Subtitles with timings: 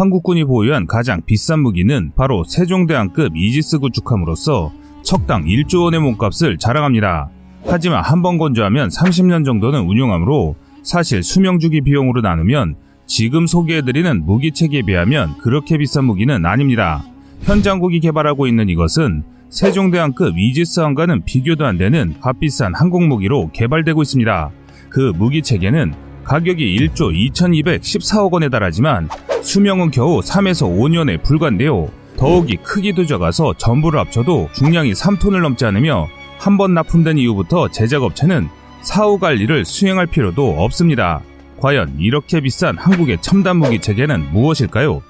[0.00, 7.28] 한국군이 보유한 가장 비싼 무기는 바로 세종대왕급 이지스 구축함으로써 척당 1조 원의 몸값을 자랑합니다.
[7.66, 15.36] 하지만 한 번 건조하면 30년 정도는 운용하므로 사실 수명주기 비용으로 나누면 지금 소개해드리는 무기체계에 비하면
[15.36, 17.04] 그렇게 비싼 무기는 아닙니다.
[17.42, 24.50] 현장국이 개발하고 있는 이것은 세종대왕급 이지스함과는 비교도 안 되는 값비싼 항공무기로 개발되고 있습니다.
[24.88, 25.92] 그 무기체계는
[26.24, 29.10] 가격이 1조 2214억 원에 달하지만
[29.42, 31.88] 수명은 겨우 3에서 5년에 불과한데요.
[32.16, 38.48] 더욱이 크기도 적어서 전부를 합쳐도 중량이 3톤을 넘지 않으며 한 번 납품된 이후부터 제작업체는
[38.82, 41.20] 사후 관리를 수행할 필요도 없습니다.
[41.58, 45.02] 과연 이렇게 비싼 한국의 첨단 무기 체계는 무엇일까요?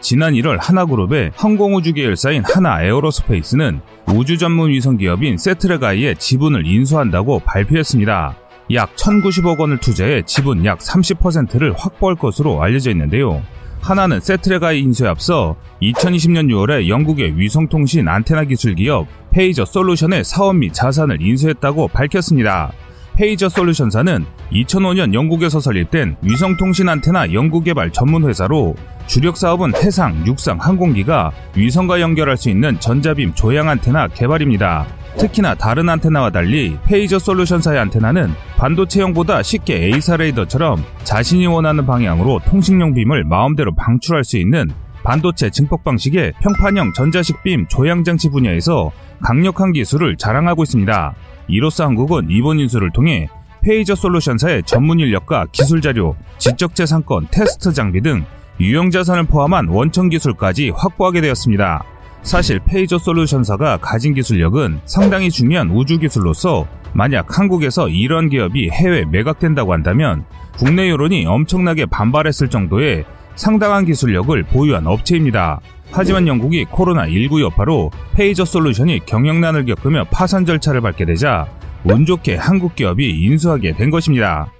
[0.00, 3.80] 지난 1월 하나그룹의 항공우주 계열사인 하나 에어로스페이스는
[4.14, 8.36] 우주 전문 위성 기업인 세트레가이의 지분을 인수한다고 발표했습니다.
[8.72, 13.42] 약 1,090억 원을 투자해 지분 약 30%를 확보할 것으로 알려져 있는데요.
[13.80, 20.72] 하나는 세트레가이 인수에 앞서 2020년 6월에 영국의 위성통신 안테나 기술 기업 페이저 솔루션의 사업 및
[20.72, 22.72] 자산을 인수했다고 밝혔습니다.
[23.16, 28.74] 페이저 솔루션사는 2005년 영국에서 설립된 위성통신 안테나 연구개발 전문 회사로
[29.06, 34.86] 주력 사업은 해상, 육상, 항공기가 위성과 연결할 수 있는 전자빔 조향 안테나 개발입니다.
[35.16, 42.94] 특히나 다른 안테나와 달리 페이저 솔루션사의 안테나는 반도체형보다 쉽게 AESA 레이더처럼 자신이 원하는 방향으로 통신용
[42.94, 44.68] 빔을 마음대로 방출할 수 있는
[45.04, 48.90] 반도체 증폭 방식의 평판형 전자식 빔 조향 장치 분야에서
[49.22, 51.14] 강력한 기술을 자랑하고 있습니다.
[51.48, 53.28] 이로써 한국은 이번 인수를 통해
[53.62, 58.24] 페이저 솔루션사의 전문 인력과 기술 자료, 지적 재산권, 테스트 장비 등
[58.60, 61.84] 유형 자산을 포함한 원천 기술까지 확보하게 되었습니다.
[62.22, 69.72] 사실 페이저 솔루션사가 가진 기술력은 상당히 중요한 우주 기술로서 만약 한국에서 이런 기업이 해외 매각된다고
[69.72, 70.24] 한다면
[70.56, 75.60] 국내 여론이 엄청나게 반발했을 정도의 상당한 기술력을 보유한 업체입니다.
[75.96, 81.46] 하지만 영국이 코로나19 여파로 페이저 솔루션이 경영난을 겪으며 파산 절차를 밟게 되자
[81.84, 84.52] 운 좋게 한국 기업이 인수하게 된 것입니다.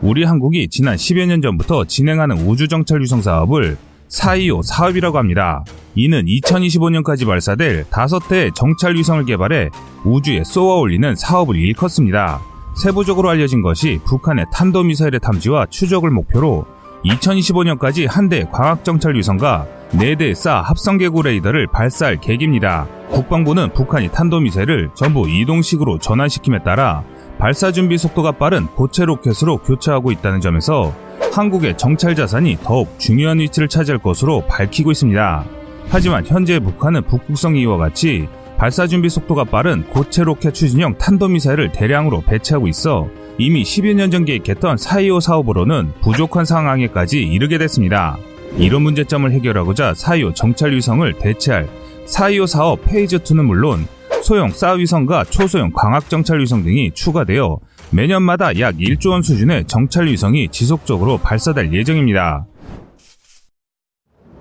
[0.00, 3.76] 우리 한국이 지난 10여 년 전부터 진행하는 우주정찰 위성 사업을
[4.08, 5.62] 425 사업이라고 합니다.
[5.94, 9.68] 이는 2025년까지 발사될 5대의 정찰 위성을 개발해
[10.06, 12.40] 우주에 쏘아 올리는 사업을 일컫습니다.
[12.82, 20.60] 세부적으로 알려진 것이 북한의 탄도미사일의 탐지와 추적을 목표로 2025년까지 한 대 광학정찰 위성과 4대 사
[20.60, 22.86] 합성개구 레이더를 발사할 계획입니다.
[23.10, 27.02] 국방부는 북한이 탄도미사일을 전부 이동식으로 전환시킴에 따라
[27.38, 30.92] 발사 준비 속도가 빠른 고체 로켓으로 교체하고 있다는 점에서
[31.32, 35.44] 한국의 정찰 자산이 더욱 중요한 위치를 차지할 것으로 밝히고 있습니다.
[35.88, 38.28] 하지만 현재 북한은 북극성 이와 같이
[38.58, 44.76] 발사 준비 속도가 빠른 고체 로켓 추진형 탄도미사일을 대량으로 배치하고 있어 이미 10여 년전 계획했던
[44.76, 48.18] 425 사업으로는 부족한 상황에까지 이르게 됐습니다.
[48.56, 51.68] 이런 문제점을 해결하고자 425 정찰 위성을 대체할
[52.06, 53.86] 425 사업 phase 2는 물론
[54.24, 57.58] 소형 SAR위성과 초소형 광학정찰 위성 등이 추가되어
[57.92, 62.44] 매년마다 약 1조 원 수준의 정찰 위성이 지속적으로 발사될 예정입니다.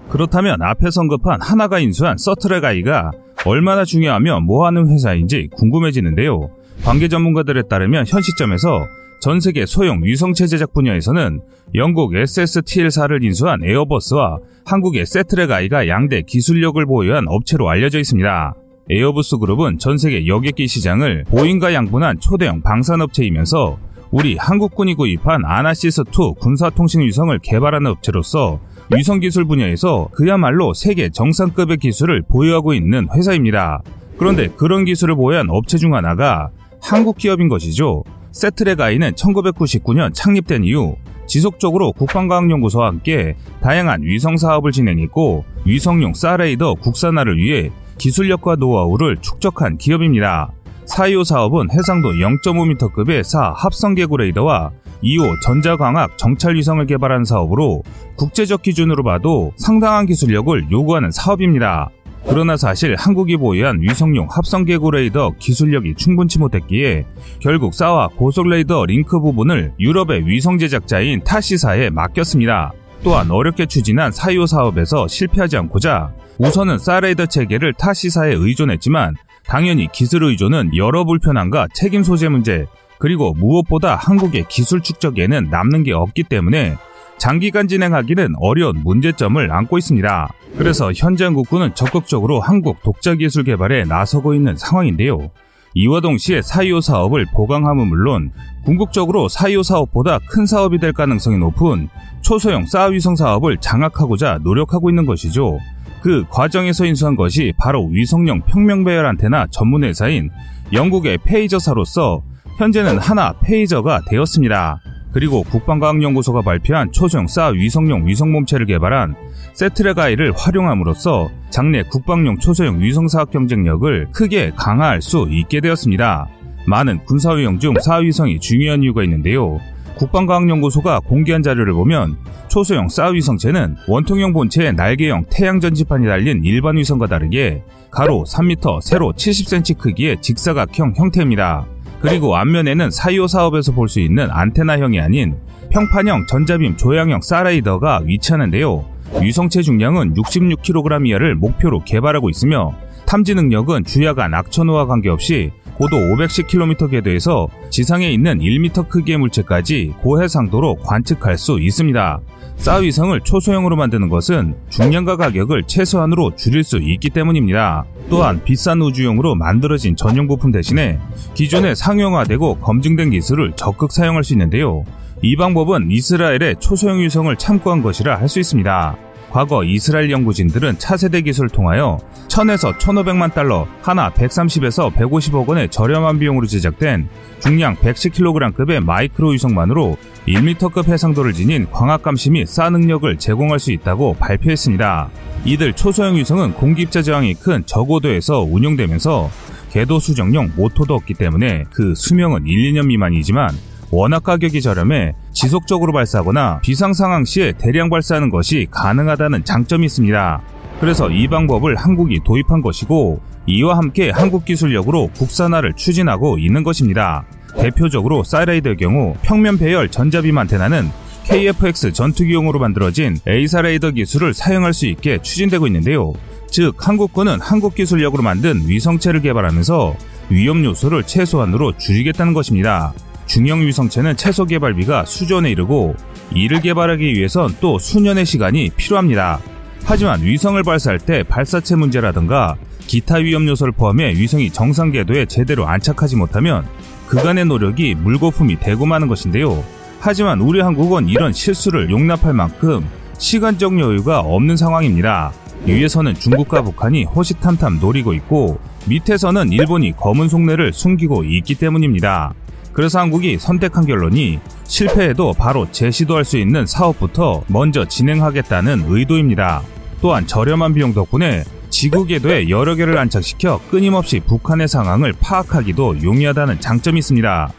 [0.10, 3.12] 그렇다면 앞에서 언급한 하나가 인수한 서트레가이가
[3.46, 6.50] 얼마나 중요하며 뭐하는 회사인지 궁금해지는데요.
[6.88, 8.88] 관계 전문가들에 따르면 현 시점에서
[9.20, 11.42] 전 세계 소형 위성체 제작 분야에서는
[11.76, 18.54] 영국 SSTL4를 인수한 에어버스와 한국의 세트레가이가 양대 기술력을 보유한 업체로 알려져 있습니다.
[18.90, 23.78] 에어버스 그룹은 전 세계 여객기 시장을 보잉과 양분한 초대형 방산업체이면서
[24.10, 28.62] 우리 한국군이 구입한 아나시스2 군사통신 위성을 개발하는 업체로서
[28.96, 33.82] 위성기술 분야에서 그야말로 세계 정상급의 기술을 보유하고 있는 회사입니다.
[34.18, 36.50] 그런데 그런 기술을 보유한 업체 중 하나가
[36.82, 38.04] 한국 기업인 것이죠.
[38.32, 40.96] 쎄트렉아이는 1999년 창립된 이후
[41.26, 49.78] 지속적으로 국방과학연구소와 함께 다양한 위성 사업을 진행했고 위성용 SAR 레이더 국산화를 위해 기술력과 노하우를 축적한
[49.78, 50.52] 기업입니다.
[50.86, 54.72] 425 사업은 해상도 0.5m급의 사 합성개구 레이더와
[55.04, 57.84] 2호 전자광학 정찰위성을 개발한 사업으로
[58.16, 61.90] 국제적 기준으로 봐도 상당한 기술력을 요구하는 사업입니다.
[62.26, 67.06] 그러나 사실 한국이 보유한 위성용 합성개구 레이더 기술력이 충분치 못했기에
[67.40, 72.74] 결국 사와 고속 레이더 링크 부분을 유럽의 위성 제작자인 타시사에 맡겼습니다.
[73.04, 79.16] 또한 어렵게 추진한 사이오 사업에서 실패하지 않고자 우선은 사레이더 체계를 타시사에 의존했지만
[79.46, 82.66] 당연히 기술 의존은 여러 불편함과 책임 소재 문제
[83.00, 86.76] 그리고 무엇보다 한국의 기술 축적에는 남는 게 없기 때문에
[87.18, 90.30] 장기간 진행하기는 어려운 문제점을 안고 있습니다.
[90.58, 95.30] 그래서 현재 한국군은 적극적으로 한국 독자 기술 개발에 나서고 있는 상황인데요.
[95.74, 98.32] 이와 동시에 사이오 사업을 보강함은 물론
[98.66, 101.90] 궁극적으로 사이오 사업보다 큰 사업이 될 가능성이 높은
[102.22, 105.60] 초소형 사위성 사업을 장악하고자 노력하고 있는 것이죠.
[106.02, 110.30] 그 과정에서 인수한 것이 바로 위성용 평명 배열 안테나 전문 회사인
[110.74, 112.24] 영국의 페이저사로서
[112.58, 114.80] 현재는 하나 페이저가 되었습니다.
[115.12, 119.16] 그리고 국방과학연구소가 발표한 초소형 사 위성용 위성몸체를 개발한
[119.54, 126.28] 세트레가이를 활용함으로써 장래 국방용 초소형 위성사업 경쟁력을 크게 강화할 수 있게 되었습니다.
[126.68, 129.60] 많은 군사위용 중 사위성이 중요한 이유가 있는데요.
[129.96, 132.18] 국방과학연구소가 공개한 자료를 보면
[132.50, 139.78] 초소형 사위성체는 원통형 본체에 날개형 태양 전지판이 달린 일반 위성과 다르게 가로 3m, 세로 70cm
[139.78, 141.66] 크기의 직사각형 형태입니다.
[142.02, 145.36] 그리고 앞면에는 사이오 사업에서 볼 수 있는 안테나형이 아닌
[145.72, 148.86] 평판형 전자빔 조향형 사라이더가 위치하는데요.
[149.22, 152.74] 위성체 중량은 66kg 이하를 목표로 개발하고 있으며
[153.06, 161.38] 탐지 능력은 주야간 악천후와 관계없이 고도 510km 궤도에서 지상에 있는 1m 크기의 물체까지 고해상도로 관측할
[161.38, 162.20] 수 있습니다.
[162.58, 167.86] 사위성을 초소형으로 만드는 것은 중량과 가격을 최소한으로 줄일 수 있기 때문입니다.
[168.10, 170.98] 또한 비싼 우주용으로 만들어진 전용 부품 대신에
[171.36, 174.84] 기존의 상용화되고 검증된 기술을 적극 사용할 수 있는데요.
[175.22, 179.07] 이 방법은 이스라엘의 초소형 위성을 참고한 것이라 할 수 있습니다.
[179.30, 186.48] 과거 이스라엘 연구진들은 차세대 기술을 통하여 1000에서 1500만 달러, 하나 130에서 150억 원의 저렴한 비용으로
[186.48, 187.10] 제작된
[187.40, 189.98] 중량 110kg급의 마이크로 위성만으로
[190.28, 195.10] 1m급 해상도를 지닌 광학감시 및쏴 능력을 제공할 수 있다고 발표했습니다.
[195.46, 199.30] 이들 초소형 위성은 공기입자 저항이 큰 저고도에서 운용되면서
[199.72, 203.50] 궤도 수정용 모토도 없기 때문에 그 수명은 1, 2년 미만이지만
[203.92, 210.42] 워낙 가격이 저렴해 지속적으로 발사하거나 비상 상황 시에 대량 발사하는 것이 가능하다는 장점이 있습니다.
[210.80, 217.26] 그래서 이 방법을 한국이 도입한 것이고 이와 함께 한국 기술력으로 국산화를 추진하고 있는 것입니다.
[217.58, 220.90] 대표적으로 SAR 레이더의 경우 평면 배열 전자빔 안테나는
[221.24, 226.14] KFX 전투기용으로 만들어진 AESA 레이더 기술을 사용할 수 있게 추진되고 있는데요.
[226.50, 229.96] 즉 한국군은 한국 기술력으로 만든 위성체를 개발하면서
[230.30, 232.94] 위험 요소를 최소한으로 줄이겠다는 것입니다.
[233.28, 235.96] 중형 위성체는 최소 개발비가 수조원에 이르고
[236.34, 239.40] 이를 개발하기 위해선 또 수년의 시간이 필요합니다.
[239.84, 242.56] 하지만 위성을 발사할 때 발사체 문제라든가
[242.88, 246.66] 기타 위험 요소를 포함해 위성이 정상 궤도에 제대로 안착하지 못하면
[247.08, 249.64] 그간의 노력이 물거품이 되고 마는 것인데요.
[250.00, 252.88] 하지만 우리 한국은 이런 실수를 용납할 만큼
[253.18, 255.32] 시간적 여유가 없는 상황입니다.
[255.66, 262.34] 위에서는 중국과 북한이 호시탐탐 노리고 있고 밑에서는 일본이 검은 속내를 숨기고 있기 때문입니다.
[262.78, 269.64] 그래서 한국이 선택한 결론이 실패해도 바로 재시도할 수 있는 사업부터 먼저 진행하겠다는 의도입니다.
[270.00, 277.00] 또한 저렴한 비용 덕분에 지구 궤도에 여러 개를 안착시켜 끊임없이 북한의 상황을 파악하기도 용이하다는 장점이
[277.00, 277.52] 있습니다.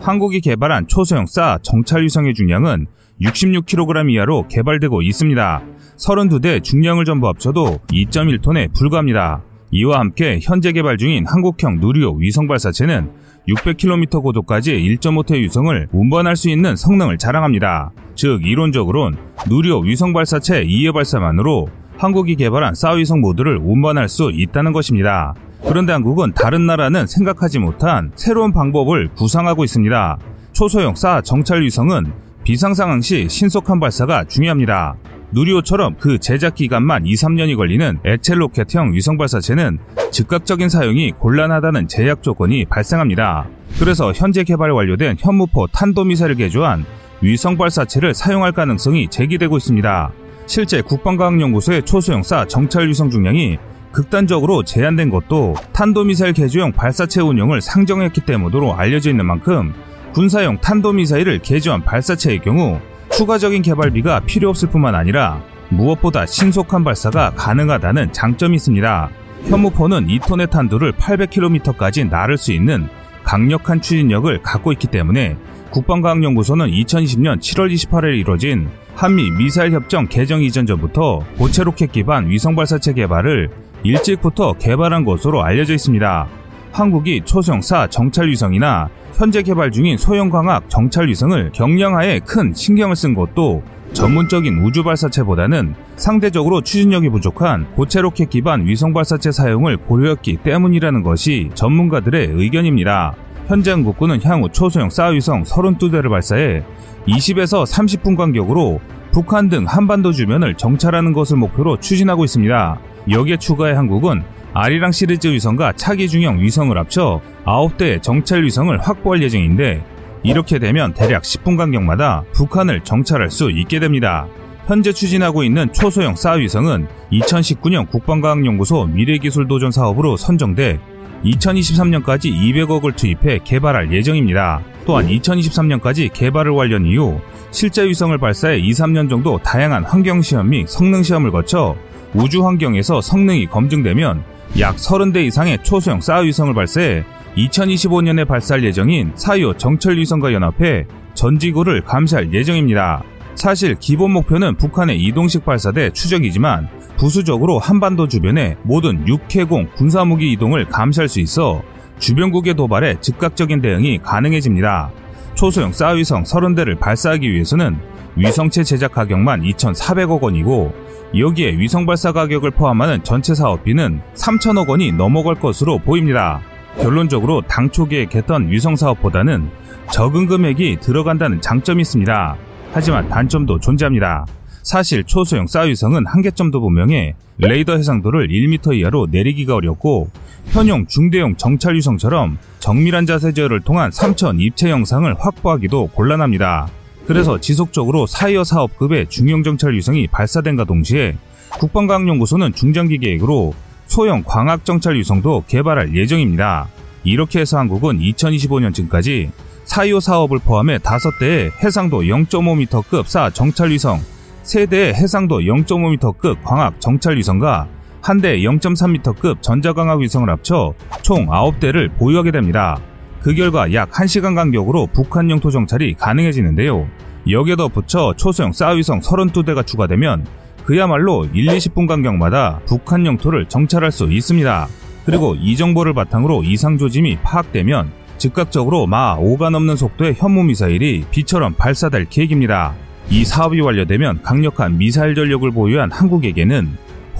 [0.00, 2.88] 한국이 개발한 초소형 사 정찰 위성의 중량은
[3.22, 5.62] 66kg 이하로 개발되고 있습니다.
[5.96, 9.42] 32대 중량을 전부 합쳐도 2.1톤에 불과합니다.
[9.70, 13.10] 이와 함께 현재 개발 중인 한국형 누리호 위성 발사체는
[13.48, 17.90] 600km 고도까지 1.5태 위성을 운반할 수 있는 성능을 자랑합니다.
[18.14, 19.16] 즉 이론적으론
[19.48, 25.34] 누리호 위성 발사체 2회 발사만으로 한국이 개발한 사위성 모드를 운반할 수 있다는 것입니다.
[25.66, 30.18] 그런데 한국은 다른 나라는 생각하지 못한 새로운 방법을 구상하고 있습니다.
[30.52, 32.12] 초소형 사 정찰 위성은
[32.44, 34.96] 비상 상황 시 신속한 발사가 중요합니다.
[35.32, 39.78] 누리호처럼 그 제작 기간만 2, 3년이 걸리는 액첼 로켓형 위성 발사체는
[40.10, 43.46] 즉각적인 사용이 곤란하다는 제약 조건이 발생합니다.
[43.78, 46.84] 그래서 현재 개발 완료된 현무포 탄도미사를 개조한
[47.20, 50.10] 위성 발사체를 사용할 가능성이 제기되고 있습니다.
[50.46, 53.58] 실제 국방과학연구소의 초소형사 정찰 위성 중량이
[53.92, 59.74] 극단적으로 제한된 것도 탄도미사일 개조용 발사체 운영을 상정했기 때문으로 알려져 있는 만큼
[60.12, 62.80] 군사용 탄도미사일을 개조한 발사체의 경우
[63.18, 69.10] 추가적인 개발비가 필요 없을 뿐만 아니라 무엇보다 신속한 발사가 가능하다는 장점이 있습니다.
[69.48, 72.86] 현무포는 2톤의 탄두를 800km까지 나를 수 있는
[73.24, 75.36] 강력한 추진력을 갖고 있기 때문에
[75.70, 82.54] 국방과학연구소는 2020년 7월 28일 이뤄진 한미 미사일 협정 개정 이전 전부터 고체 로켓 기반 위성
[82.54, 83.50] 발사체 개발을
[83.82, 86.28] 일찍부터 개발한 것으로 알려져 있습니다.
[86.72, 93.14] 한국이 초성사 정찰 위성이나 현재 개발 중인 소형 광학 정찰 위성을 경량화에 큰 신경을 쓴
[93.14, 101.02] 것도 전문적인 우주 발사체보다는 상대적으로 추진력이 부족한 고체 로켓 기반 위성 발사체 사용을 고려했기 때문이라는
[101.02, 103.14] 것이 전문가들의 의견입니다.
[103.48, 106.62] 현재 한국군은 향후 초소형 사위성 32대를 발사해
[107.08, 112.78] 20에서 30분 간격으로 북한 등 한반도 주변을 정찰하는 것을 목표로 추진하고 있습니다.
[113.10, 114.22] 여기에 추가해 한국은
[114.60, 119.84] 아리랑 시리즈 위성과 차기 중형 위성을 합쳐 9대의 정찰 위성을 확보할 예정인데
[120.24, 124.26] 이렇게 되면 대략 10분 간격마다 북한을 정찰할 수 있게 됩니다.
[124.66, 130.80] 현재 추진하고 있는 초소형 싸위성은 2019년 국방과학연구소 미래기술도전 사업으로 선정돼
[131.24, 134.60] 2023년까지 200억을 투입해 개발할 예정입니다.
[134.84, 137.20] 또한 2023년까지 개발을 완료한 이후
[137.52, 141.76] 실제 위성을 발사해 2, 3년 정도 다양한 환경 시험 및 성능 시험을 거쳐
[142.12, 147.04] 우주 환경에서 성능이 검증되면 약 30대 이상의 초소형 싸위성을 발사해
[147.36, 153.04] 2025년에 발사할 예정인 사이오 정찰위성과 연합해 전 지구를 감시할 예정입니다.
[153.34, 161.08] 사실 기본 목표는 북한의 이동식 발사대 추적이지만 부수적으로 한반도 주변의 모든 육해공 군사무기 이동을 감시할
[161.08, 161.62] 수 있어
[162.00, 164.90] 주변국의 도발에 즉각적인 대응이 가능해집니다.
[165.38, 167.78] 초소형 싸위성 30대를 발사하기 위해서는
[168.16, 170.74] 위성체 제작 가격만 2,400억 원이고
[171.16, 176.40] 여기에 위성 발사 가격을 포함하는 전체 사업비는 3천억 원이 넘어갈 것으로 보입니다.
[176.80, 179.48] 결론적으로 당초 계획했던 위성 사업보다는
[179.92, 182.36] 적은 금액이 들어간다는 장점이 있습니다.
[182.72, 184.26] 하지만 단점도 존재합니다.
[184.68, 190.10] 사실 초소형 싸위성은 한계점도 분명해 레이더 해상도를 1m 이하로 내리기가 어렵고
[190.48, 196.68] 현용 중대형 정찰위성처럼 정밀한 자세 제어를 통한 3천 입체 영상을 확보하기도 곤란합니다.
[197.06, 201.16] 그래서 지속적으로 사이어 사업급의 중형 정찰 위성이 발사된과 동시에
[201.58, 203.54] 국방과학연구소는 중장기 계획으로
[203.86, 206.68] 소형 광학 정찰 위성도 개발할 예정입니다.
[207.04, 209.30] 이렇게 해서 한국은 2025년쯤까지
[209.64, 214.02] 사이오 사업을 포함해 5대의 해상도 0.5m급 사 정찰 위성,
[214.48, 217.68] 3대의 해상도 0.5m급 광학 정찰 위성과
[218.00, 222.78] 한 대 0.3m급 전자광학 위성을 합쳐 총 9대를 보유하게 됩니다.
[223.20, 226.88] 그 결과 약 1시간 간격으로 북한 영토 정찰이 가능해지는데요.
[227.28, 230.26] 여기에 덧붙여 초소형 싸위성 32대가 추가되면
[230.64, 234.68] 그야말로 1, 20분 간격마다 북한 영토를 정찰할 수 있습니다.
[235.04, 241.54] 그리고 이 정보를 바탕으로 이상 조짐이 파악되면 즉각적으로 마 5가 넘는 속도의 현무 미사일이 비처럼
[241.54, 242.74] 발사될 계획입니다.
[243.10, 246.68] 이 사업이 완료되면 강력한 미사일 전력을 보유한 한국에게는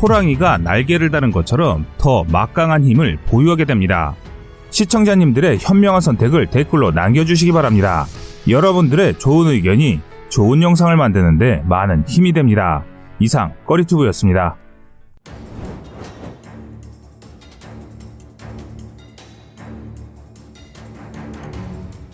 [0.00, 4.14] 호랑이가 날개를 다는 것처럼 더 막강한 힘을 보유하게 됩니다.
[4.70, 8.04] 시청자님들의 현명한 선택을 댓글로 남겨주시기 바랍니다.
[8.48, 12.84] 여러분들의 좋은 의견이 좋은 영상을 만드는데 많은 힘이 됩니다.
[13.18, 14.56] 이상 꺼리튜브였습니다.